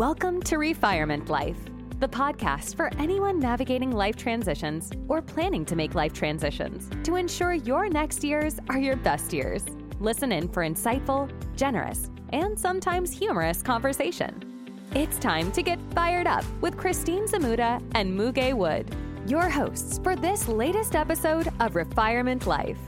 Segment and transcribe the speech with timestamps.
[0.00, 1.58] Welcome to Refirement Life,
[1.98, 7.52] the podcast for anyone navigating life transitions or planning to make life transitions to ensure
[7.52, 9.62] your next years are your best years.
[9.98, 14.72] Listen in for insightful, generous, and sometimes humorous conversation.
[14.94, 18.88] It's time to get fired up with Christine Zmuda and Muge Wood,
[19.26, 22.78] your hosts for this latest episode of Refirement Life.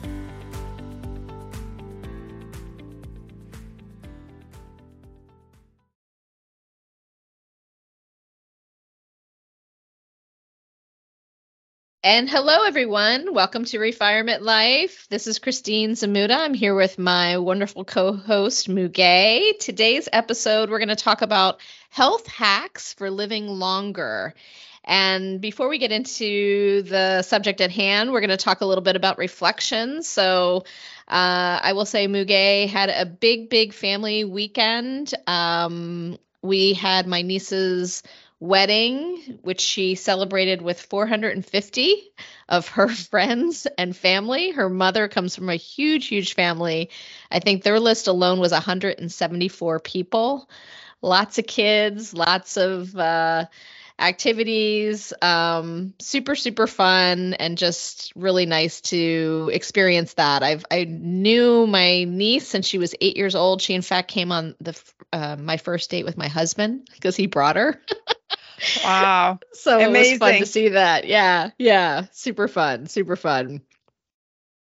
[12.04, 13.32] And hello, everyone.
[13.32, 15.06] Welcome to Refirement Life.
[15.08, 16.36] This is Christine Zmuda.
[16.36, 19.56] I'm here with my wonderful co host, Muge.
[19.60, 21.60] Today's episode, we're going to talk about
[21.90, 24.34] health hacks for living longer.
[24.82, 28.82] And before we get into the subject at hand, we're going to talk a little
[28.82, 30.02] bit about reflection.
[30.02, 30.64] So,
[31.06, 35.14] uh, I will say Muge had a big, big family weekend.
[35.28, 38.02] Um, we had my niece's
[38.42, 42.12] wedding, which she celebrated with 450
[42.48, 44.50] of her friends and family.
[44.50, 46.90] Her mother comes from a huge, huge family.
[47.30, 50.50] I think their list alone was 174 people.
[51.00, 53.46] Lots of kids, lots of uh,
[53.98, 55.12] activities.
[55.22, 60.42] Um, super, super fun and just really nice to experience that.
[60.42, 63.62] I've I knew my niece since she was eight years old.
[63.62, 64.80] She in fact came on the
[65.12, 67.80] uh, my first date with my husband because he brought her.
[68.84, 69.38] Wow.
[69.52, 69.94] so Amazing.
[69.94, 71.06] it was fun to see that.
[71.06, 71.50] Yeah.
[71.58, 72.06] Yeah.
[72.12, 72.86] Super fun.
[72.86, 73.62] Super fun.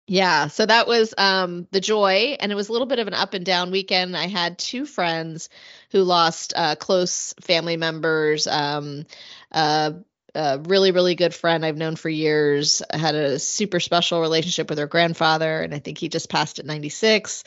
[0.10, 3.14] Yeah, so that was um, the joy, and it was a little bit of an
[3.14, 4.16] up and down weekend.
[4.16, 5.50] I had two friends
[5.92, 8.48] who lost uh, close family members.
[8.48, 9.06] Um,
[9.52, 9.92] uh,
[10.36, 14.70] a really, really good friend I've known for years I had a super special relationship
[14.70, 17.44] with her grandfather, and I think he just passed at 96.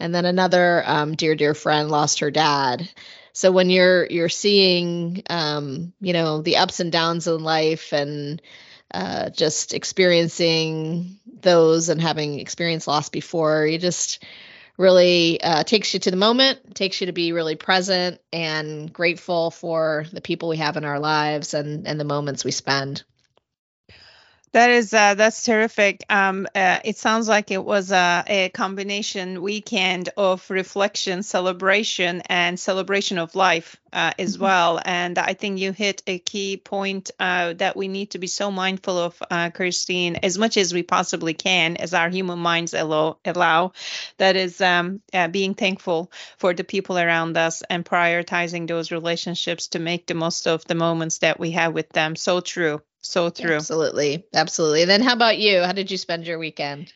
[0.00, 2.88] And then another um, dear, dear friend lost her dad
[3.32, 8.42] so when you're you're seeing um, you know the ups and downs in life and
[8.92, 14.22] uh, just experiencing those and having experienced loss before you just
[14.82, 19.50] really uh, takes you to the moment takes you to be really present and grateful
[19.50, 23.04] for the people we have in our lives and and the moments we spend
[24.52, 26.04] that is uh, that's terrific.
[26.10, 32.60] Um, uh, it sounds like it was a, a, combination weekend of reflection, celebration, and
[32.60, 34.44] celebration of life uh, as mm-hmm.
[34.44, 34.80] well.
[34.84, 38.50] And I think you hit a key point uh, that we need to be so
[38.50, 43.18] mindful of, uh, Christine, as much as we possibly can, as our human minds allow.
[43.24, 43.72] allow
[44.18, 49.68] that is um, uh, being thankful for the people around us and prioritizing those relationships
[49.68, 52.16] to make the most of the moments that we have with them.
[52.16, 52.82] So true.
[53.02, 53.56] So true.
[53.56, 54.24] Absolutely.
[54.32, 54.82] Absolutely.
[54.82, 55.62] And then how about you?
[55.62, 56.92] How did you spend your weekend?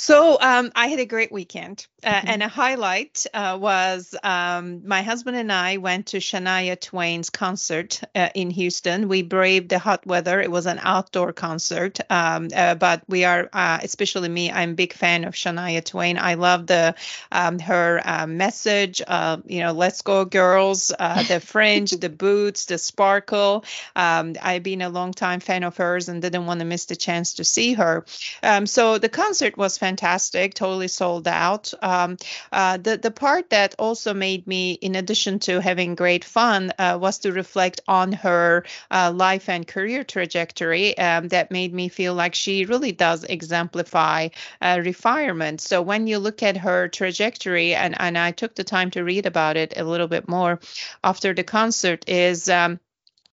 [0.00, 2.28] So um, I had a great weekend, uh, mm-hmm.
[2.28, 8.00] and a highlight uh, was um, my husband and I went to Shania Twain's concert
[8.14, 9.08] uh, in Houston.
[9.08, 10.40] We braved the hot weather.
[10.40, 14.74] It was an outdoor concert, um, uh, but we are, uh, especially me, I'm a
[14.74, 16.16] big fan of Shania Twain.
[16.16, 16.94] I love the
[17.32, 19.00] um, her uh, message.
[19.00, 20.92] you know, let's go girls.
[20.96, 23.64] the fringe, the boots, the sparkle.
[23.96, 26.94] Um, I've been a long time fan of hers and didn't want to miss the
[26.94, 28.06] chance to see her.
[28.44, 31.72] Um, so the concert was fantastic fantastic, totally sold out.
[31.82, 32.16] Um,
[32.52, 36.98] uh, the the part that also made me, in addition to having great fun, uh,
[37.00, 40.96] was to reflect on her uh, life and career trajectory.
[40.98, 44.28] Um, that made me feel like she really does exemplify
[44.60, 45.60] uh, refirement.
[45.60, 49.26] So when you look at her trajectory, and and I took the time to read
[49.26, 50.60] about it a little bit more
[51.02, 52.78] after the concert, is um,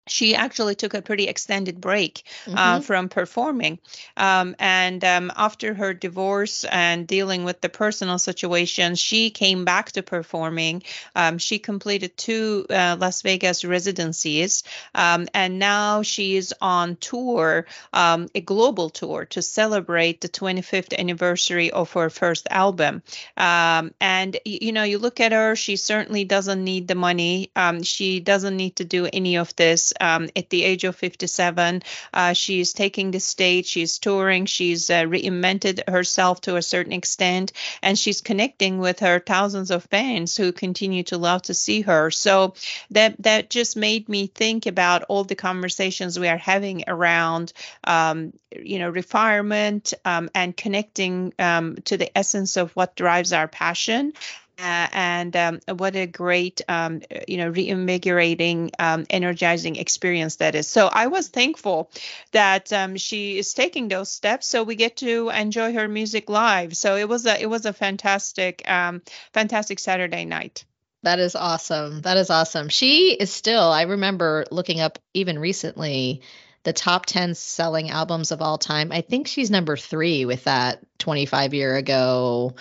[0.07, 2.57] she actually took a pretty extended break uh, mm-hmm.
[2.57, 3.79] uh, from performing.
[4.15, 9.93] Um, and um, after her divorce and dealing with the personal situation, she came back
[9.93, 10.83] to performing.
[11.15, 14.63] Um, she completed two uh, Las Vegas residencies.
[14.93, 20.97] Um, and now she is on tour, um, a global tour, to celebrate the 25th
[20.97, 23.01] anniversary of her first album.
[23.37, 27.49] Um, and, you know, you look at her, she certainly doesn't need the money.
[27.81, 31.83] she doesn't need to do any of this um, at the age of 57.
[32.13, 37.51] Uh, she's taking the stage, she's touring, she's uh, reinvented herself to a certain extent,
[37.81, 42.11] and she's connecting with her thousands of fans who continue to love to see her.
[42.11, 42.53] So
[42.91, 47.53] that that just made me think about all the conversations we are having around,
[47.83, 53.47] um, you know, refirement um, and connecting um, to the essence of what drives our
[53.47, 54.13] passion
[54.59, 60.67] uh, and um, what a great um, you know reinvigorating um, energizing experience that is
[60.67, 61.89] so i was thankful
[62.31, 66.75] that um, she is taking those steps so we get to enjoy her music live
[66.75, 69.01] so it was a it was a fantastic um,
[69.33, 70.65] fantastic saturday night
[71.03, 72.01] That is awesome.
[72.01, 72.69] That is awesome.
[72.69, 76.21] She is still, I remember looking up even recently
[76.63, 78.91] the top 10 selling albums of all time.
[78.91, 82.55] I think she's number three with that 25 year ago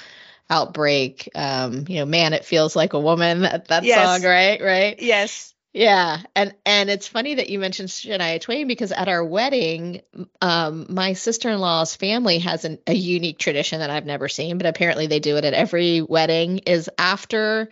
[0.55, 1.29] outbreak.
[1.35, 3.43] Um, you know, man, it feels like a woman.
[3.55, 4.23] That, that Yes.
[4.23, 4.61] song, right?
[4.62, 5.01] Right.
[5.01, 5.53] Yes.
[5.73, 10.03] Yeah, and and it's funny that you mentioned Shania Twain because at our wedding,
[10.41, 15.09] um, my sister-in-law's family has an, a unique tradition that I've never seen, but apparently
[15.09, 16.59] they do it at every wedding.
[16.59, 17.71] Is after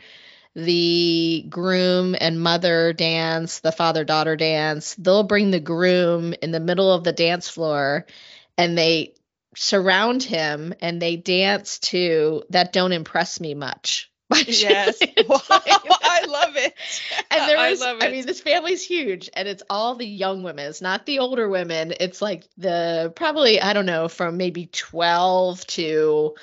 [0.56, 6.92] the groom and mother dance, the father-daughter dance, they'll bring the groom in the middle
[6.92, 8.04] of the dance floor,
[8.58, 9.11] and they
[9.56, 14.10] surround him and they dance to "That Don't Impress Me Much."
[14.46, 14.98] Yes.
[14.98, 15.98] Shania Wow, Twain.
[16.02, 16.74] I love it.
[17.30, 20.68] and there I was, I, mean, this family's huge, and it's all the young women.
[20.68, 21.94] It's not the older women.
[22.00, 26.34] It's like the probably I don't know from maybe twelve to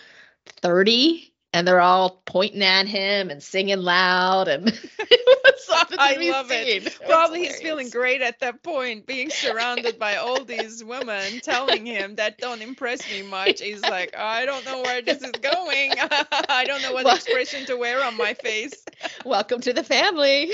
[0.61, 4.67] thirty, and they're all pointing at him and singing loud, and
[4.99, 6.83] it was I love it.
[6.83, 11.85] was Probably he's feeling great at that point, being surrounded by all these women telling
[11.85, 13.61] him that don't impress me much.
[13.61, 15.93] He's like, I don't know where this is going.
[16.49, 18.83] I don't know what Well- expression to wear on my face.
[19.25, 20.51] Welcome to the family.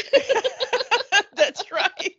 [1.55, 2.15] That's right.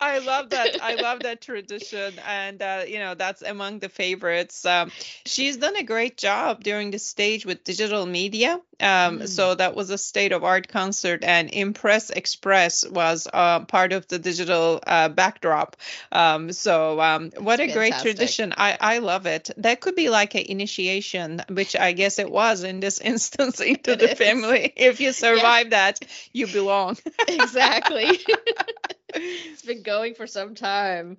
[0.00, 0.82] I love that.
[0.82, 4.64] I love that tradition, and uh, you know that's among the favorites.
[4.64, 4.90] Um,
[5.24, 8.60] she's done a great job during the stage with digital media.
[8.82, 9.28] Um, Mm.
[9.28, 14.06] So that was a state of art concert, and Impress Express was uh, part of
[14.08, 15.76] the digital uh, backdrop.
[16.10, 18.52] Um, so um, what a It's great tradition!
[18.56, 19.50] I I love it.
[19.58, 23.92] That could be like an initiation, which I guess it was in this instance into
[23.92, 24.18] It the is.
[24.18, 24.72] family.
[24.76, 26.00] If you survive that,
[26.32, 26.96] you belong.
[27.28, 28.18] exactly.
[29.14, 31.16] it's been going for some time.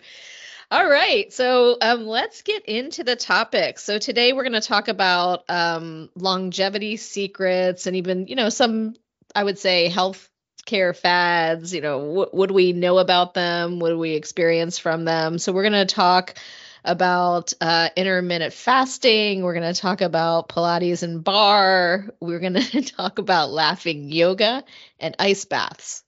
[0.73, 3.77] All right, so um, let's get into the topic.
[3.77, 8.95] So today we're going to talk about um, longevity secrets and even, you know, some,
[9.35, 10.27] I would say, health
[10.65, 11.75] care fads.
[11.75, 13.77] You know, what would we know about them?
[13.77, 15.37] What do we experience from them?
[15.37, 16.39] So we're going to talk
[16.83, 19.43] about uh, intermittent fasting.
[19.43, 22.09] We're going to talk about Pilates and barre.
[22.19, 24.63] We're going to talk about laughing yoga
[24.99, 26.03] and ice baths.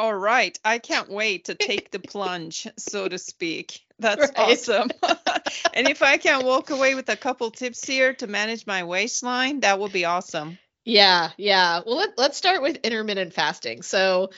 [0.00, 0.58] All right.
[0.64, 3.80] I can't wait to take the plunge, so to speak.
[3.98, 4.38] That's Right.
[4.38, 4.88] awesome.
[5.74, 9.60] and if I can walk away with a couple tips here to manage my waistline,
[9.60, 10.58] that would be awesome.
[10.86, 11.82] Yeah, yeah.
[11.84, 13.82] Well, let, let's start with intermittent fasting.
[13.82, 14.30] So,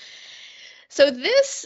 [0.88, 1.64] so this,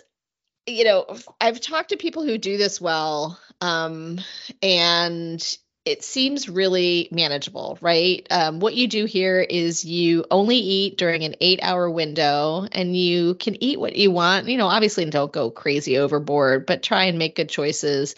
[0.66, 4.20] you know, I've talked to people who do this well, um,
[4.60, 8.26] and it seems really manageable, right?
[8.28, 12.96] Um, what you do here is you only eat during an eight hour window and
[12.96, 14.48] you can eat what you want.
[14.48, 18.16] You know, obviously don't go crazy overboard, but try and make good choices.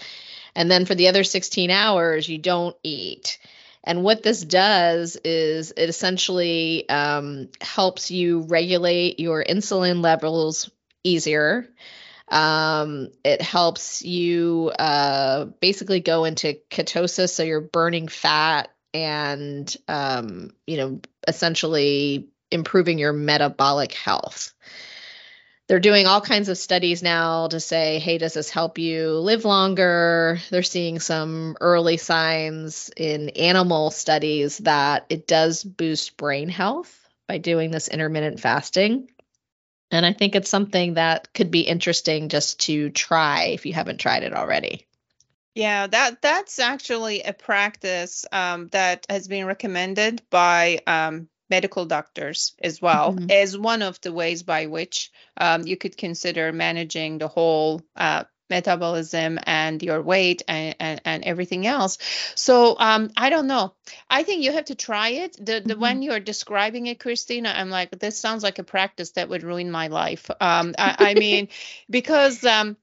[0.54, 3.38] And then for the other 16 hours, you don't eat.
[3.84, 10.70] And what this does is it essentially um, helps you regulate your insulin levels
[11.04, 11.68] easier.
[12.30, 20.50] Um, it helps you uh, basically go into ketosis, so you're burning fat and um,
[20.66, 24.52] you know essentially improving your metabolic health.
[25.68, 29.44] They're doing all kinds of studies now to say, hey, does this help you live
[29.44, 30.38] longer?
[30.48, 37.36] They're seeing some early signs in animal studies that it does boost brain health by
[37.36, 39.10] doing this intermittent fasting.
[39.90, 43.98] And I think it's something that could be interesting just to try if you haven't
[44.00, 44.86] tried it already.
[45.54, 52.54] Yeah, that that's actually a practice um, that has been recommended by um, medical doctors
[52.62, 53.30] as well Mhm.
[53.30, 58.24] as one of the ways by which um, you could consider managing the whole uh,
[58.50, 61.98] metabolism and your weight and, and, and everything else.
[62.34, 63.74] So um, I don't know.
[64.08, 65.36] I think you have to try it.
[65.44, 65.78] The the Mhm.
[65.78, 69.70] when you're describing it, Christina, I'm like, this sounds like a practice that would ruin
[69.70, 70.30] my life.
[70.40, 71.48] Um, I, I mean,
[71.90, 72.76] because um,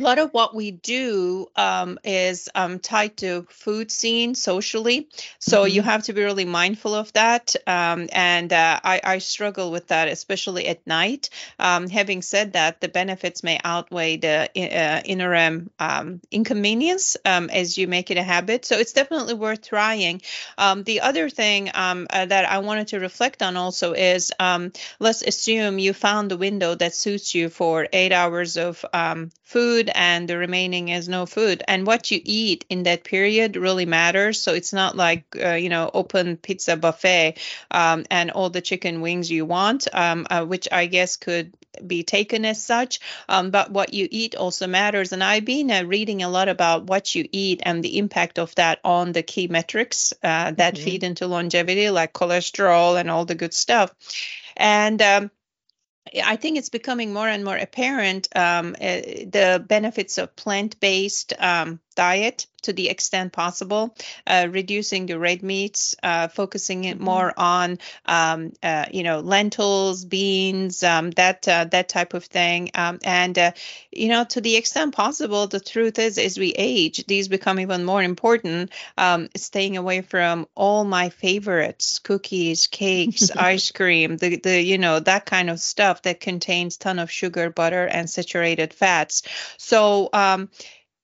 [0.00, 5.08] a lot of what we do um, is um, tied to food scene socially.
[5.38, 9.70] So you have to be really mindful of that um, and uh, I, I struggle
[9.70, 11.30] with that especially at night.
[11.58, 17.76] Um, having said that the benefits may outweigh the uh, interim um, inconvenience um, as
[17.76, 18.64] you make it a habit.
[18.64, 20.22] So it's definitely worth trying.
[20.56, 24.72] Um, the other thing um, uh, that i wanted to reflect on also is um,
[24.98, 29.30] let's assume you found the window that suits you for eight hours of um,
[29.70, 31.62] food and the remaining is no food.
[31.68, 34.40] And what you eat in that period really matters.
[34.40, 37.38] So it's not like uh, you know open pizza buffet
[37.70, 41.54] um, and all the chicken wings you want um, uh, which i guess could
[41.86, 42.98] be taken as such.
[43.28, 45.12] Um, but what you eat also matters.
[45.12, 48.54] And i've been uh, reading a lot about what you eat and the impact of
[48.56, 50.84] that on the key metrics uh, that Mhm.
[50.84, 53.94] feed into longevity like cholesterol and all the good stuff.
[54.56, 55.30] And um,
[56.24, 61.80] I think it's becoming more and more apparent um, uh, the benefits of plant-based um,
[62.00, 63.94] diet to the extent possible,
[64.26, 67.40] uh, reducing the red meats, uh, focusing it more mm-hmm.
[67.40, 72.70] on, um, uh, you know, lentils, beans, um, that uh, that type of thing.
[72.74, 73.52] Um, and uh,
[73.90, 77.84] you know, to the extent possible, the truth is, as we age, these become even
[77.84, 78.70] more important.
[78.96, 85.00] Um, staying away from all my favorites: cookies, cakes, ice cream, the the you know
[85.00, 89.22] that kind of stuff that contains ton of sugar, butter, and saturated fats.
[89.58, 90.48] So um,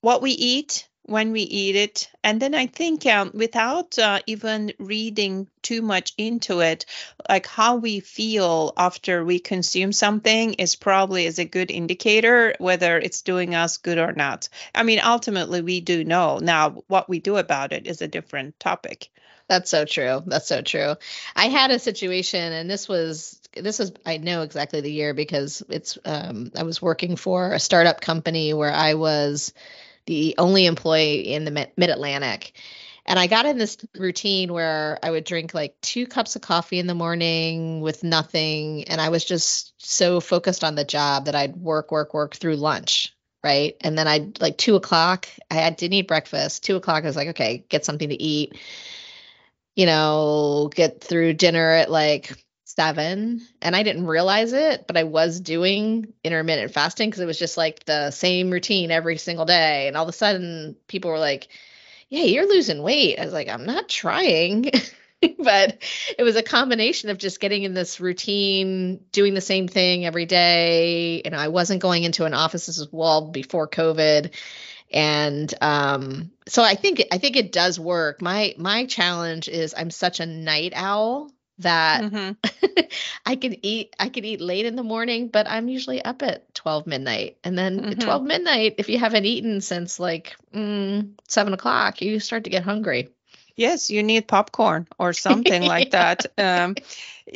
[0.01, 2.09] what we eat when we eat it.
[2.23, 6.85] And then I think um, without uh, even reading too much into it,
[7.27, 12.97] like how we feel after we consume something is probably is a good indicator whether
[12.97, 14.49] it's doing us good or not.
[14.75, 16.37] I mean, ultimately we do know.
[16.39, 19.09] Now, what we do about it is a different topic.
[19.47, 20.23] That's so true.
[20.25, 20.95] That's so true.
[21.35, 25.63] I had a situation, and this was this was I know exactly the year because
[25.69, 29.53] it's um, I was working for a startup company where I was
[30.07, 32.53] the only employee in the mid Atlantic.
[33.05, 36.79] And I got in this routine where I would drink like two cups of coffee
[36.79, 38.83] in the morning with nothing.
[38.85, 42.57] And I was just so focused on the job that I'd work, work, work through
[42.57, 43.13] lunch.
[43.43, 43.77] Right.
[43.81, 46.65] And then I'd like two o'clock, I didn't eat breakfast.
[46.65, 48.57] Two o'clock, I was like, okay, get something to eat,
[49.75, 52.33] you know, get through dinner at like
[52.77, 57.39] seven and I didn't realize it, but I was doing intermittent fasting because it was
[57.39, 59.87] just like the same routine every single day.
[59.87, 61.47] And all of a sudden people were like,
[62.07, 63.19] Yeah, you're losing weight.
[63.19, 64.69] I was like, I'm not trying.
[65.39, 65.81] but
[66.19, 70.27] it was a combination of just getting in this routine, doing the same thing every
[70.27, 71.23] day.
[71.25, 74.35] And I wasn't going into an office as well before COVID.
[74.91, 78.21] And um, so I think I think it does work.
[78.21, 82.81] My my challenge is I'm such a night owl that mm-hmm.
[83.25, 86.53] I can eat I can eat late in the morning, but I'm usually up at
[86.53, 87.37] 12 midnight.
[87.43, 87.91] And then mm-hmm.
[87.91, 92.49] at 12 midnight, if you haven't eaten since like mm, seven o'clock, you start to
[92.49, 93.09] get hungry.
[93.55, 96.27] Yes, you need popcorn or something like that.
[96.37, 96.75] Um,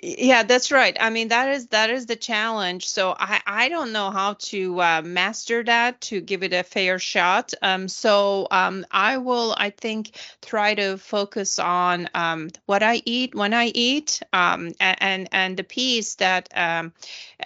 [0.02, 3.92] yeah that's right i mean that is that is the challenge so i i don't
[3.92, 8.86] know how to uh, master that to give it a fair shot um so um
[8.92, 14.22] i will i think try to focus on um what i eat when i eat
[14.32, 16.94] um and and the piece that um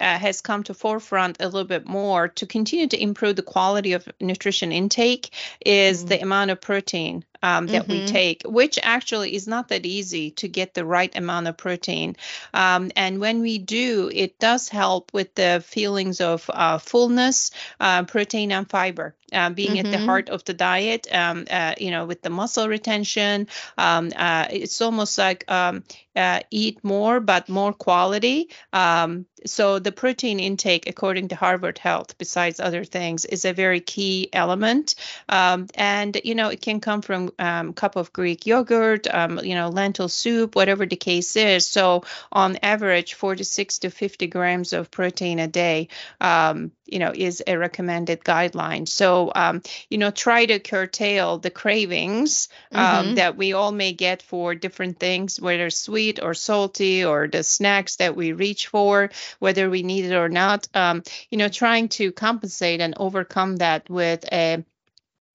[0.00, 3.92] uh, has come to forefront a little bit more to continue to improve the quality
[3.92, 5.30] of nutrition intake
[5.64, 6.08] is mm-hmm.
[6.08, 7.92] the amount of protein um, that mm-hmm.
[7.92, 12.16] we take, which actually is not that easy to get the right amount of protein.
[12.54, 17.50] Um, and when we do, it does help with the feelings of uh, fullness,
[17.80, 19.14] uh, protein, and fiber.
[19.32, 19.78] Uh, being mm-hmm.
[19.78, 20.06] at the mm-hmm.
[20.06, 24.80] heart of the diet, um, uh, you know, with the muscle retention, um, uh, it's
[24.80, 25.82] almost like um,
[26.14, 28.48] uh, eat more but more quality.
[28.72, 33.80] Um, so the protein intake, according to Harvard Health, besides other things, is a very
[33.80, 34.94] key element.
[35.28, 39.54] Um, and you know, it can come from um, cup of Greek yogurt, um, you
[39.54, 41.66] know, lentil soup, whatever the case is.
[41.66, 45.88] So on average, 46 to 50 grams of protein a day
[46.20, 51.50] um, you know is a recommended guideline so um, you know try to curtail the
[51.50, 53.14] cravings um, mm-hmm.
[53.14, 57.96] that we all may get for different things whether sweet or salty or the snacks
[57.96, 62.12] that we reach for whether we need it or not um, you know trying to
[62.12, 64.64] compensate and overcome that with a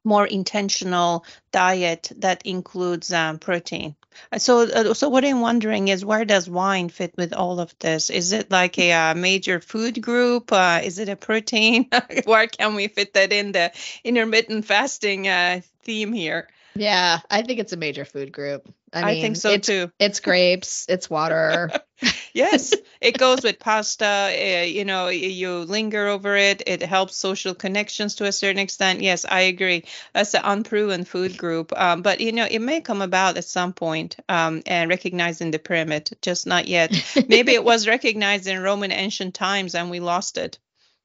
[0.04, 3.96] more intentional diet that includes um, protein.
[4.32, 7.74] Uh, so, uh, so what I'm wondering is where does wine fit with all of
[7.80, 8.10] this?
[8.10, 10.52] Is it like a, uh, major food group?
[10.52, 11.90] Uh, is it a protein?
[12.26, 13.72] where can we fit that in the
[14.04, 16.48] intermittent fasting uh, theme here?
[16.76, 18.74] Yeah, I think it's a major food group.
[18.94, 19.92] I, I think so it's, too.
[20.00, 21.72] It's grapes, it's water.
[22.34, 24.06] yes, it goes with pasta.
[24.06, 26.64] Uh, you know, you linger over it.
[26.68, 29.02] It helps social connections to a certain extent.
[29.02, 29.86] Yes, I agree.
[30.14, 31.72] That's an unproven food group.
[31.76, 35.60] Um, but, you know, it may come about at some point um, and recognizing the
[35.60, 36.92] pyramid, just not yet.
[37.28, 40.58] Maybe it was recognized in Roman ancient times and we lost it.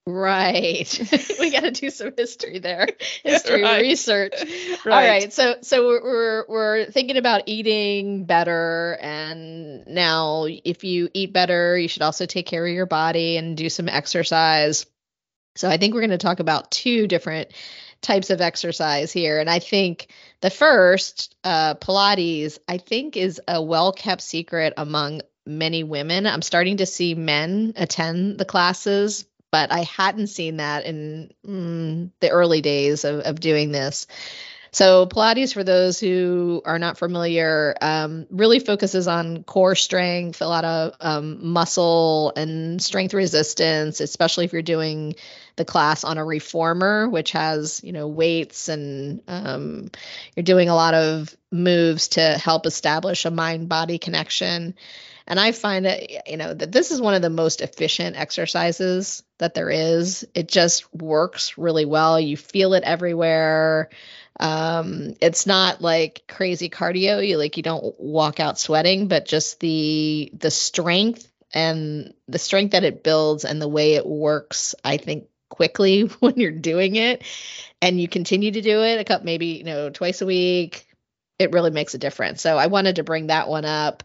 [0.08, 1.36] Right.
[1.40, 2.86] we got to do some history there.
[3.24, 3.82] History right.
[3.82, 4.34] research.
[4.84, 4.94] Right.
[4.94, 5.32] All right.
[5.32, 11.76] So so we're, we're we're thinking about eating better and now if you eat better,
[11.76, 14.86] you should also take care of your body and do some exercise.
[15.56, 17.48] So I think we're going to talk about two different
[18.00, 20.08] types of exercise here and I think
[20.40, 26.26] the first uh Pilates I think is a well-kept secret among many women.
[26.26, 29.24] I'm starting to see men attend the classes
[29.56, 34.06] but I hadn't seen that in mm, the early days of, of doing this.
[34.70, 40.46] So, Pilates, for those who are not familiar, um, really focuses on core strength, a
[40.46, 45.14] lot of um, muscle and strength resistance, especially if you're doing
[45.56, 49.90] the class on a reformer, which has, you know, weights and um,
[50.34, 54.74] you're doing a lot of moves to help establish a mind body connection.
[55.26, 59.22] And I find that, you know, that this is one of the most efficient exercises
[59.38, 60.26] that there is.
[60.34, 62.20] It just works really well.
[62.20, 63.90] You feel it everywhere.
[64.38, 67.26] Um, it's not like crazy cardio.
[67.26, 72.72] You like you don't walk out sweating, but just the the strength and the strength
[72.72, 77.22] that it builds and the way it works, I think quickly when you're doing it
[77.80, 80.86] and you continue to do it a couple maybe you know twice a week
[81.38, 84.02] it really makes a difference so i wanted to bring that one up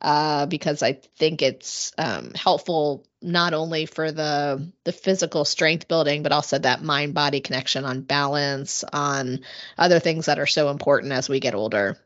[0.00, 6.22] uh, because I think it's um, helpful not only for the the physical strength building,
[6.22, 9.40] but also that mind body connection on balance, on
[9.76, 11.98] other things that are so important as we get older.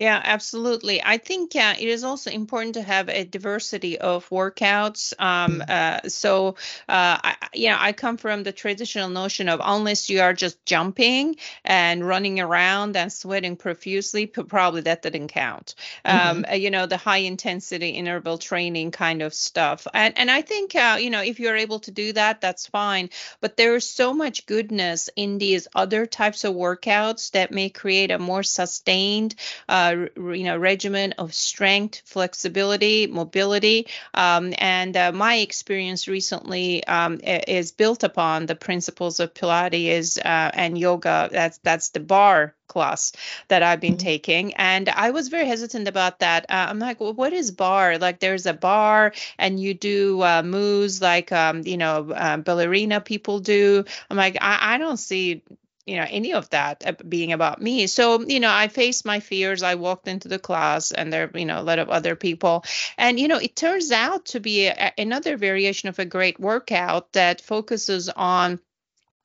[0.00, 1.00] Yeah, absolutely.
[1.04, 5.14] I think uh, it is also important to have a diversity of workouts.
[5.20, 5.70] Um, mm.
[5.70, 6.56] uh, so,
[6.88, 10.66] uh, I, you know, I come from the traditional notion of unless you are just
[10.66, 15.76] jumping and running around and sweating profusely, probably that didn't count.
[16.04, 16.54] Um, mm-hmm.
[16.56, 19.86] you know, the high intensity interval training kind of stuff.
[19.94, 23.10] And and I think uh, you know if you're able to do that, that's fine.
[23.40, 28.10] But there is so much goodness in these other types of workouts that may create
[28.10, 29.36] a more sustained.
[29.68, 36.84] Uh, uh, you know regimen of strength, flexibility, mobility, um, and uh, my experience recently
[36.86, 41.28] um, is built upon the principles of Pilates uh, and yoga.
[41.30, 43.12] That's that's the barre class
[43.48, 44.08] that I've been mm-hmm.
[44.08, 44.54] taking.
[44.54, 46.46] And I was very hesitant about that.
[46.48, 47.98] Uh, I'm like, well, what is barre?
[47.98, 53.00] Like, there's a bar and you do uh, moves like, um, you know, uh, ballerina
[53.00, 53.84] people do.
[54.10, 55.42] I'm like, I, I don't see
[55.86, 57.86] you know any of that uh, being about me.
[57.86, 61.44] So you know i faced my fears i walked into the class and there you
[61.44, 62.64] know a lot of other people.
[62.98, 67.12] And you know it turns out to be a, another variation of a great workout
[67.12, 68.60] that focuses on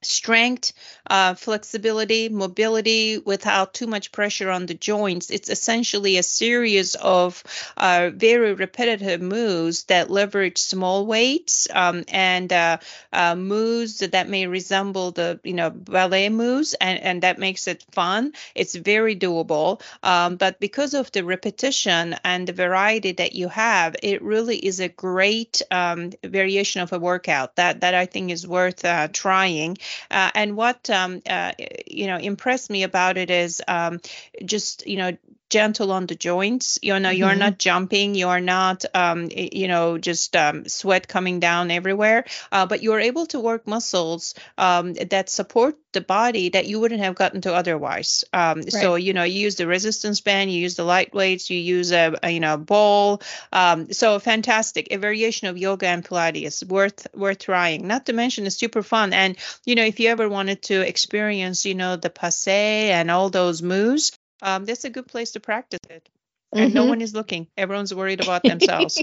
[0.01, 0.73] strength,
[1.07, 5.29] uh, flexibility, mobility without too much pressure on the joints.
[5.29, 7.43] It's essentially a series of
[7.77, 12.77] uh, very repetitive moves that leverage small weights um, and uh,
[13.11, 17.83] uh moves that may resemble the you know ballet moves, and, and that makes it
[17.91, 18.33] fun.
[18.55, 23.95] It's very doable, um, but because of the repetition and the variety that you have,
[24.01, 28.47] it really is a great um, variation of a workout that that I think is
[28.47, 29.77] worth uh, trying.
[30.11, 31.53] Uh, and what um, uh,
[31.87, 33.99] you know impressed me about it is um,
[34.45, 35.17] just you know
[35.49, 36.79] gentle on the joints.
[36.81, 37.17] You know mm-hmm.
[37.17, 42.65] you're not jumping you're not um, you know just um, sweat coming down everywhere uh,
[42.65, 47.15] but you're able to work muscles um, that support the body that you wouldn't have
[47.15, 48.23] gotten to otherwise.
[48.31, 48.71] Um, right.
[48.71, 51.91] so you know you use the resistance band you use the light weights you use
[51.91, 54.87] a, a you know ball um, so fantastic.
[54.91, 57.87] A variation of yoga and pilates worth worth trying.
[57.87, 59.13] Not to mention it's super fun.
[59.13, 63.29] And you know if you ever wanted to experience you know the passe and all
[63.29, 66.09] those moves um, that's a good place to practice it.
[66.51, 66.75] And mm-hmm.
[66.75, 67.47] no one is looking.
[67.55, 68.99] Everyone's worried about themselves.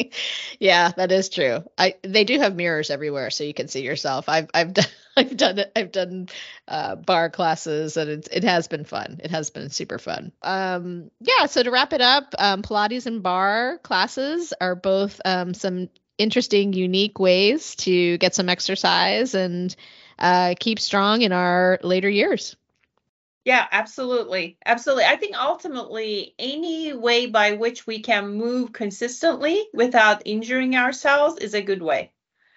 [0.60, 1.64] yeah, that is true.
[1.78, 4.28] I they do have mirrors everywhere, so you can see yourself.
[4.28, 5.72] I've I've done I've done it.
[5.74, 6.28] I've done
[6.68, 9.20] uh, barre classes, and it it has been fun.
[9.24, 10.32] It has been super fun.
[10.42, 11.46] Um, yeah.
[11.46, 16.74] So to wrap it up, um, Pilates and barre classes are both um, some interesting,
[16.74, 19.74] unique ways to get some exercise and
[20.18, 22.54] uh, keep strong in our later years.
[23.44, 24.56] Yeah, absolutely.
[24.64, 25.04] Absolutely.
[25.04, 31.54] I think ultimately, any way by which we can move consistently without injuring ourselves is
[31.54, 32.12] a good way.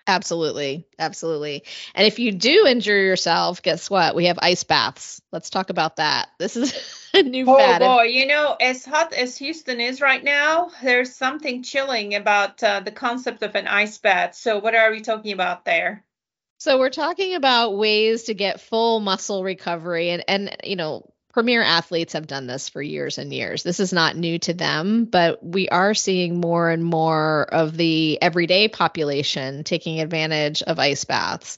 [0.07, 0.85] Absolutely.
[0.99, 1.63] Absolutely.
[1.95, 4.13] And if you do injure yourself, guess what?
[4.13, 5.19] We have ice baths.
[5.31, 6.29] Let's talk about that.
[6.37, 6.73] This is
[7.15, 7.81] a new oh, fad.
[7.81, 12.81] boy, you know, as hot as Houston is right now, there's something chilling about uh,
[12.81, 14.35] the concept of an ice bath.
[14.35, 16.05] So, what are we talking about there?
[16.57, 21.61] So we're talking about ways to get full muscle recovery and and you know premier
[21.61, 23.61] athletes have done this for years and years.
[23.61, 28.17] This is not new to them, but we are seeing more and more of the
[28.21, 31.57] everyday population taking advantage of ice baths.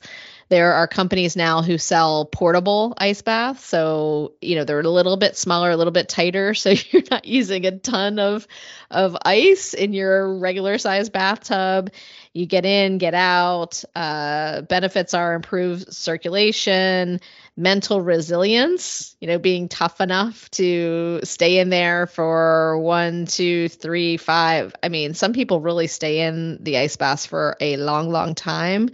[0.49, 3.65] There are companies now who sell portable ice baths.
[3.65, 6.53] So, you know, they're a little bit smaller, a little bit tighter.
[6.67, 8.45] So you're not using a ton of,
[8.91, 11.91] of ice in your regular size bathtub.
[12.33, 13.83] You get in, get out.
[13.95, 17.21] Uh, benefits are improved circulation,
[17.55, 24.17] mental resilience, you know, being tough enough to stay in there for one, two, three,
[24.17, 24.75] five.
[24.83, 28.91] I mean, some people really stay in the ice baths for a long, long time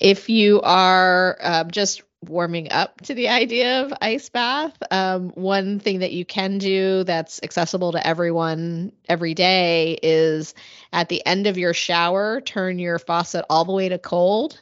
[0.00, 4.76] if you are uh, just warming up to the idea of ice bath.
[4.90, 10.54] Um, one thing that you can do that's accessible to everyone every day is
[10.92, 14.60] at the end of your shower, turn your faucet all the way to cold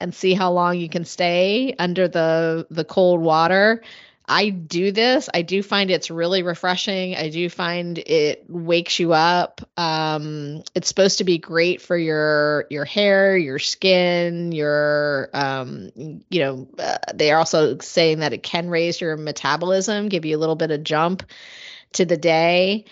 [0.00, 3.82] and see how long you can stay under the the cold water.
[4.26, 5.28] I do this.
[5.32, 7.14] I do find it's really refreshing.
[7.14, 9.60] I do find it wakes you up.
[9.76, 16.40] Um, it's supposed to be great for your your hair, your skin, your um, you
[16.40, 16.68] know.
[16.78, 20.56] Uh, they are also saying that it can raise your metabolism, give you a little
[20.56, 21.24] bit of jump
[21.92, 22.86] to the day.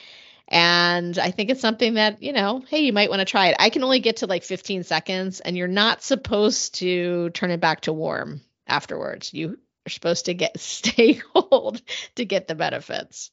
[0.49, 3.57] And I think it's something that, you know, hey, you might want to try it.
[3.59, 7.61] I can only get to like 15 seconds, and you're not supposed to turn it
[7.61, 9.33] back to warm afterwards.
[9.33, 11.81] You are supposed to get stay cold
[12.17, 13.31] to get the benefits.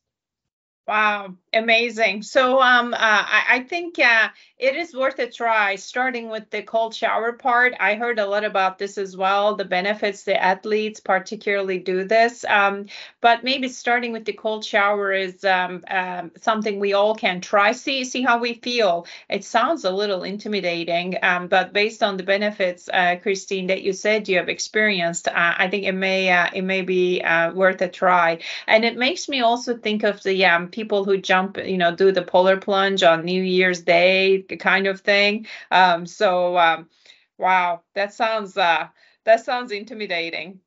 [0.87, 2.23] Wow, amazing.
[2.23, 6.61] So um, uh, I, I, think uh, it is worth a try, starting with the
[6.61, 7.73] cold shower part.
[7.79, 12.43] I heard a lot about this as well, the benefits the athletes particularly do this.
[12.43, 12.87] Um,
[13.21, 17.71] but maybe starting with the cold shower is um, um something we all can try,
[17.71, 19.07] see, see how we feel.
[19.29, 23.93] It sounds a little intimidating, um, but based on the benefits, uh, Christine, that you
[23.93, 27.81] said you have experienced, uh, I think it may uh, it may be uh, worth
[27.81, 28.39] a try.
[28.67, 32.11] And it makes me also think of the um, people who jump, you know, do
[32.11, 35.47] the polar plunge on New Year's Day kind of thing.
[35.71, 36.89] Um, so um,
[37.37, 38.87] wow, that sounds uh,
[39.25, 40.59] that sounds intimidating.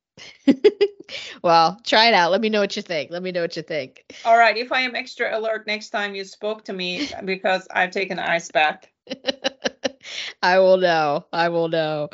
[1.42, 2.30] well, try it out.
[2.30, 3.10] Let me know what you think.
[3.10, 4.14] Let me know what you think.
[4.24, 4.56] All right.
[4.56, 8.24] If I am extra alert next time you spoke to me because I've taken an
[8.24, 8.86] ice bath.
[10.42, 11.26] I will know.
[11.32, 12.10] I will know.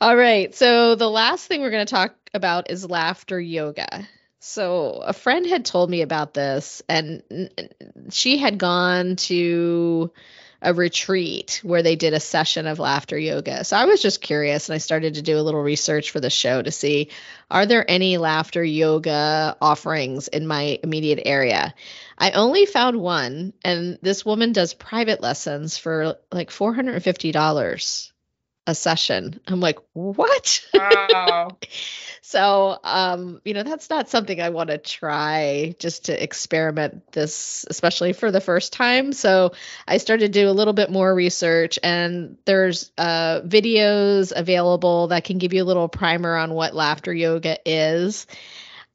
[0.00, 0.54] All right.
[0.54, 4.08] So the last thing we're going to talk about is laughter yoga.
[4.40, 7.22] So a friend had told me about this, and
[8.10, 10.12] she had gone to
[10.62, 13.64] a retreat where they did a session of laughter yoga.
[13.64, 16.30] So I was just curious and I started to do a little research for the
[16.30, 17.10] show to see
[17.50, 21.74] are there any laughter yoga offerings in my immediate area.
[22.16, 28.11] I only found one and this woman does private lessons for like $450
[28.66, 29.40] a session.
[29.46, 31.58] I'm like, "What?" Wow.
[32.24, 37.66] So, um, you know, that's not something I want to try just to experiment this,
[37.68, 39.12] especially for the first time.
[39.12, 39.52] So,
[39.86, 45.24] I started to do a little bit more research, and there's uh, videos available that
[45.24, 48.26] can give you a little primer on what laughter yoga is.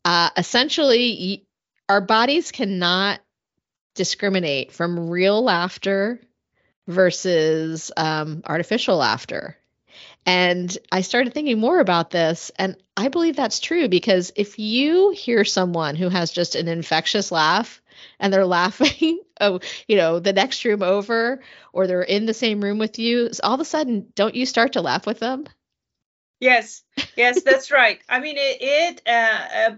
[0.03, 1.45] Uh, essentially,
[1.89, 3.19] our bodies cannot
[3.93, 6.21] discriminate from real laughter
[6.87, 9.57] versus um, artificial laughter.
[10.25, 15.11] And I started thinking more about this, and I believe that's true because if you
[15.11, 17.81] hear someone who has just an infectious laugh
[18.19, 22.61] and they're laughing, oh, you know, the next room over, or they're in the same
[22.61, 25.45] room with you, all of a sudden, don't you start to laugh with them?
[26.39, 26.83] Yes,
[27.15, 27.99] yes, that's right.
[28.07, 29.75] I mean, it, it uh, uh,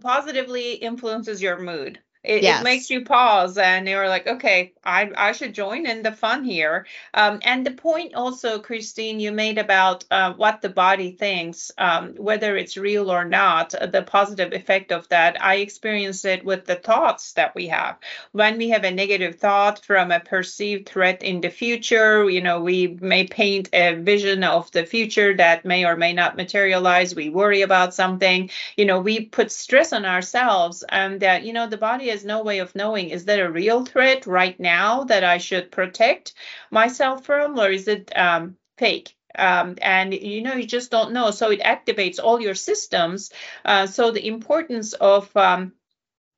[0.00, 2.00] positively influences your mood.
[2.22, 2.60] It, yes.
[2.60, 6.44] it, makes you pause and you're like, okay, I, I should join in the fun
[6.44, 6.86] here.
[7.14, 12.14] Um, and the point also, Christine, you made about uh, what the body thinks, um,
[12.16, 15.42] whether it's real or not, the positive effect of that.
[15.42, 17.96] I experience it with the thoughts that we have.
[18.32, 22.60] When we have a negative thought from a perceived threat in the future, you know,
[22.60, 27.14] we may paint a vision of the future that may or may not materialize.
[27.14, 31.66] We worry about something, you know, we put stress on ourselves and that, you know,
[31.66, 35.24] the body has no way of knowing is that a real threat right now that
[35.24, 36.34] I should protect
[36.70, 39.16] myself from, or is it um, fake?
[39.38, 43.30] Um, and you know you just don't know so it activates all your systems
[43.64, 45.72] uh, so the importance of um,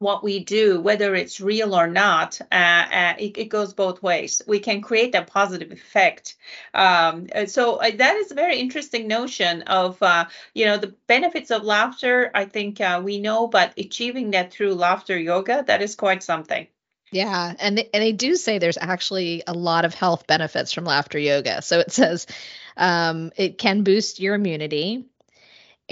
[0.03, 4.43] what we do, whether it's real or not, uh, uh, it, it, goes both ways.
[4.47, 6.37] We can create a positive effect.
[6.75, 11.51] Um, so uh, that is a very interesting notion of, uh, you know, the benefits
[11.51, 12.31] of laughter.
[12.35, 16.67] I think uh, we know, but achieving that through laughter yoga, that is quite something.
[17.12, 20.85] Yeah, and they, and they do say there's actually a lot of health benefits from
[20.85, 21.61] laughter yoga.
[21.61, 22.27] So it says
[22.77, 25.07] um, it can boost your immunity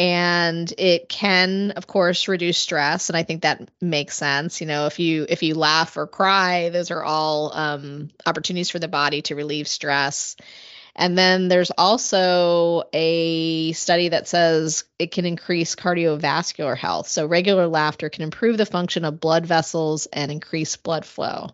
[0.00, 4.62] and it can of course reduce stress and i think that makes sense.
[4.62, 8.78] You know if you if you laugh or cry those are all um, opportunities for
[8.78, 10.36] the body to relieve stress.
[10.96, 17.06] And then there's also a study that says it can increase cardiovascular health.
[17.06, 21.50] So regular laughter can improve the function of blood vessels and increase blood flow.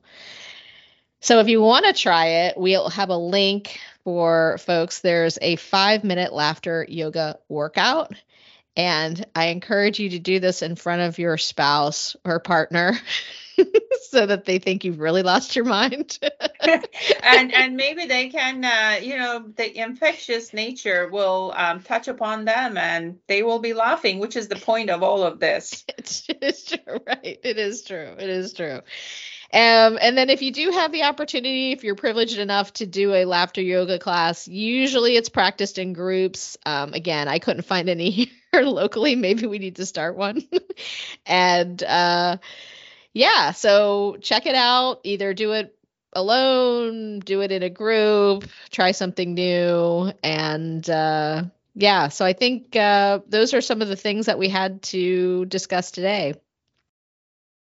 [1.20, 5.00] So if you want to try it we'll have a link for folks.
[5.00, 8.12] There's a five minute laughter yoga workout
[8.76, 12.98] and I encourage you to do this in front of your spouse or partner
[14.10, 16.18] so that they think you've really lost your mind.
[17.22, 22.44] and and maybe they can, uh, you know, the infectious nature will um, touch upon
[22.44, 25.84] them, and they will be laughing, which is the point of all of this.
[25.98, 27.40] it's, it's true, right?
[27.42, 28.14] It is true.
[28.18, 28.80] It is true.
[29.52, 33.14] Um, and then if you do have the opportunity, if you're privileged enough to do
[33.14, 36.58] a laughter yoga class, usually it's practiced in groups.
[36.66, 38.10] Um, again, I couldn't find any
[38.52, 39.14] here locally.
[39.14, 40.42] Maybe we need to start one.
[41.26, 42.38] and uh,
[43.12, 45.00] yeah, so check it out.
[45.04, 45.76] Either do it
[46.12, 50.12] alone, do it in a group, try something new.
[50.22, 54.48] And uh, yeah, so I think uh, those are some of the things that we
[54.48, 56.34] had to discuss today.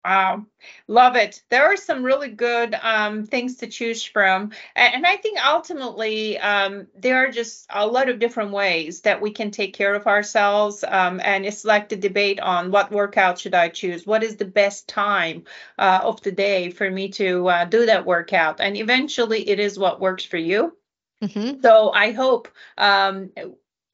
[0.05, 0.45] Wow,
[0.87, 1.41] love it.
[1.49, 4.51] There are some really good um, things to choose from.
[4.75, 9.19] And, and I think ultimately um, there are just a lot of different ways that
[9.19, 10.83] we can take care of ourselves.
[10.87, 14.05] Um, and it's like the debate on what workout should I choose?
[14.05, 15.45] What is the best time
[15.79, 18.61] uh, of the day for me to uh, do that workout?
[18.61, 20.77] And eventually it is what works for you.
[21.23, 21.61] Mm-hmm.
[21.61, 23.31] So I hope um,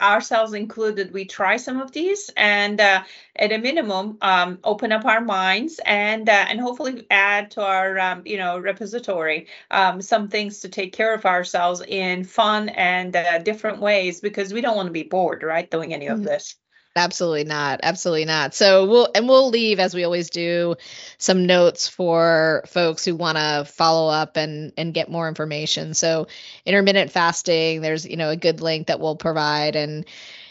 [0.02, 3.04] ourselves included, we try some of these and uh,
[3.36, 8.00] at a minimum um, open up our minds and uh, and hopefully add to our
[8.00, 13.16] um, you know repository um, some things to take care of ourselves in fun and
[13.16, 16.26] uh, different ways because we don't want to be bored, right, doing any of mm-hmm.
[16.26, 16.56] this.
[16.96, 17.80] Absolutely not.
[17.84, 18.54] Absolutely not.
[18.54, 20.76] So we'll and we'll leave as we always do
[21.18, 25.94] some notes for folks who want to follow up and and get more information.
[25.94, 26.28] So
[26.66, 30.06] intermittent fasting, there's you know a good link that we'll provide and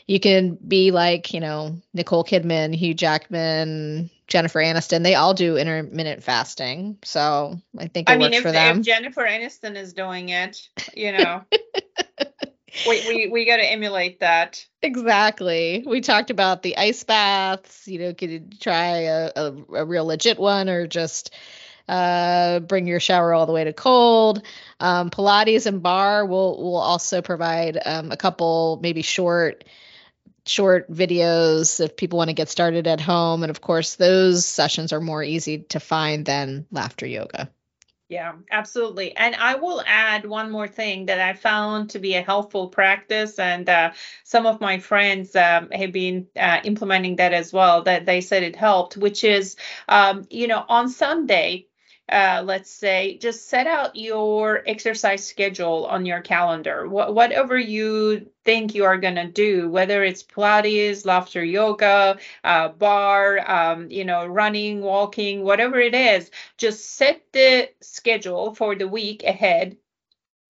[0.07, 5.05] you can be like, you know, Nicole Kidman, Hugh Jackman, Jennifer Aniston.
[5.05, 6.99] They all do intermittent fasting.
[7.05, 8.81] So I think it I mean, works if, for them.
[8.81, 11.45] If Jennifer Aniston is doing it, you know.
[12.87, 14.67] we we, we got to emulate that.
[14.83, 15.85] Exactly.
[15.87, 17.87] We talked about the ice baths.
[17.87, 21.35] You know, could you try a, a, a real legit one or just
[21.91, 24.43] uh, bring your shower all the way to cold.
[24.79, 29.65] Um, Pilates and barre will will also provide um, a couple maybe short
[30.47, 33.43] short videos if people want to get started at home.
[33.43, 37.51] And of course, those sessions are more easy to find than laughter yoga.
[38.11, 39.17] Yeah, absolutely.
[39.17, 43.39] And I will add one more thing that I found to be a helpful practice,
[43.39, 43.93] and uh,
[44.25, 47.83] some of my friends um, have been uh, implementing that as well.
[47.85, 49.55] That they said it helped, which is,
[49.89, 51.69] um, you know, on Sunday
[52.11, 56.87] uh, let's say, just set out your exercise schedule on your calendar.
[56.87, 62.69] Wh- whatever you think you are going to do, whether it's Pilates, laughter yoga, uh,
[62.69, 68.89] barre, um, you know, running, walking, whatever it is, just set the schedule for the
[68.89, 69.77] week ahead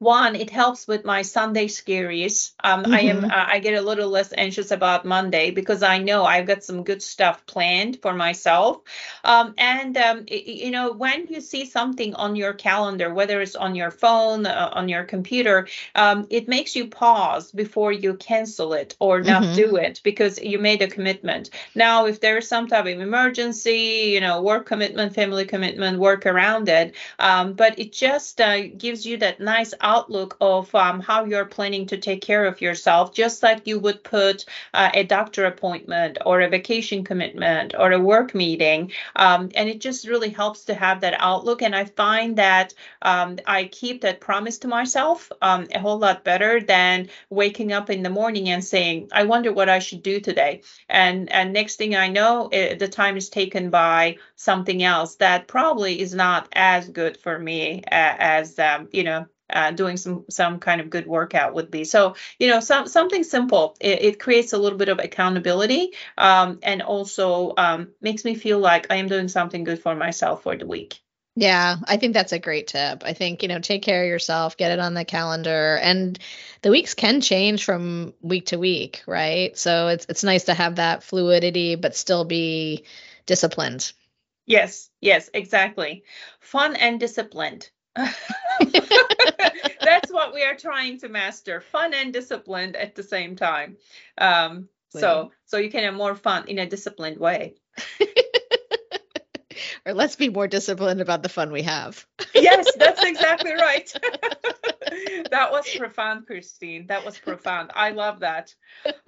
[0.00, 2.94] one it helps with my sunday scaries um, mm-hmm.
[2.94, 3.30] i am mm-hmm.
[3.30, 6.82] uh, i get a little less anxious about monday because i know i've got some
[6.82, 8.80] good stuff planned for myself
[9.24, 13.54] um, and um, it, you know when you see something on your calendar whether it's
[13.54, 18.72] on your phone uh, on your computer um, it makes you pause before you cancel
[18.72, 19.54] it or not mm-hmm.
[19.54, 24.20] do it because you made a commitment now if there's some type of emergency you
[24.20, 29.18] know work commitment family commitment work around it um, but it just uh, gives you
[29.18, 33.66] that nice outlook of um, how you're planning to take care of yourself, just like
[33.66, 38.92] you would put uh, a doctor appointment or a vacation commitment or a work meeting.
[39.16, 41.62] Um, and it just really helps to have that outlook.
[41.62, 46.24] And I find that um, I keep that promise to myself um, a whole lot
[46.24, 50.20] better than waking up in the morning and saying, I wonder what I should do
[50.20, 50.62] today.
[50.88, 55.48] And, and next thing I know, it, the time is taken by something else that
[55.48, 60.58] probably is not as good for me as, um, you know, uh, doing some some
[60.58, 61.84] kind of good workout would be.
[61.84, 63.76] So you know, some something simple.
[63.80, 68.58] It, it creates a little bit of accountability, um, and also um, makes me feel
[68.58, 71.00] like I am doing something good for myself for the week.
[71.36, 73.02] Yeah, I think that's a great tip.
[73.04, 75.78] I think, you know, take care of yourself, get it on the calendar.
[75.80, 76.18] And
[76.62, 79.56] the weeks can change from week to week, right?
[79.56, 82.84] So it's it's nice to have that fluidity but still be
[83.26, 83.92] disciplined.
[84.44, 86.04] Yes, yes, exactly.
[86.40, 87.70] Fun and disciplined.
[89.82, 93.76] That's what we are trying to master fun and disciplined at the same time.
[94.18, 97.54] Um, so so you can have more fun in a disciplined way.
[99.86, 102.06] or let's be more disciplined about the fun we have.
[102.34, 103.92] yes, that's exactly right.
[105.30, 106.86] that was profound, Christine.
[106.86, 107.70] That was profound.
[107.74, 108.54] I love that.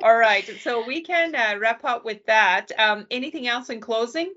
[0.03, 0.49] All right.
[0.61, 2.71] So we can uh, wrap up with that.
[2.79, 4.33] Um, anything else in closing?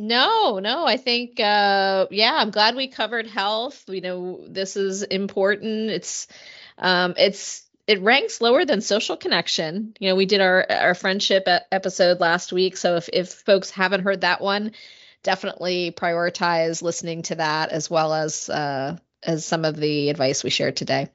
[0.00, 3.84] No, no, I think uh yeah, I'm glad we covered health.
[3.88, 5.90] You know, this is important.
[5.90, 6.28] It's
[6.78, 9.94] um it's it ranks lower than social connection.
[9.98, 14.02] You know, we did our our friendship episode last week, so if if folks haven't
[14.04, 14.72] heard that one,
[15.24, 20.50] definitely prioritize listening to that as well as uh, as some of the advice we
[20.50, 21.08] shared today.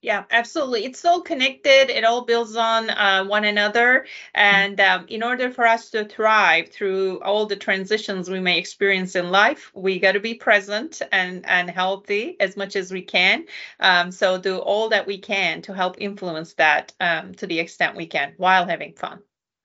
[0.00, 0.84] Yeah, absolutely.
[0.84, 1.90] It's all connected.
[1.90, 4.06] It all builds on uh, one another.
[4.32, 9.16] And um, in order for us to thrive through all the transitions we may experience
[9.16, 13.46] in life, we got to be present and, and healthy as much as we can.
[13.80, 17.96] Um, so do all that we can to help influence that um, to the extent
[17.96, 19.18] we can while having fun.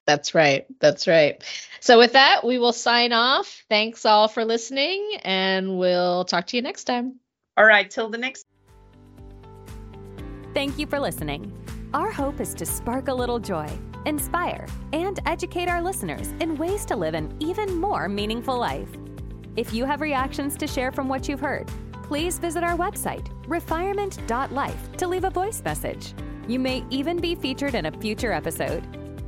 [0.08, 0.66] That's right.
[0.80, 1.44] That's right.
[1.80, 3.64] So, with that, we will sign off.
[3.70, 7.20] Thanks all for listening, and we'll talk to you next time.
[7.56, 7.90] All right.
[7.90, 8.43] Till the next
[10.54, 11.52] Thank you for listening.
[11.96, 13.68] Our hope is to spark a little joy,
[14.06, 18.90] inspire, and educate our listeners in ways to live an even more meaningful life.
[19.56, 21.72] If you have reactions to share from what you've heard,
[22.04, 26.14] please visit our website, refirement.life, to leave a voice message.
[26.48, 28.84] You may even be featured in a future episode.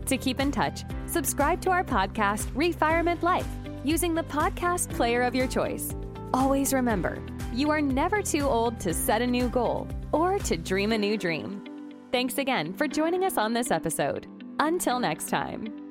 [0.05, 3.47] To keep in touch, subscribe to our podcast, Refirement Life,
[3.83, 5.95] using the podcast player of your choice.
[6.35, 7.19] Always remember,
[7.55, 11.17] you are never too old to set a new goal or to dream a new
[11.17, 11.63] dream.
[12.11, 14.27] Thanks again for joining us on this episode.
[14.59, 15.84] Until next time.